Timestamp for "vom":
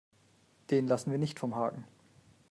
1.37-1.53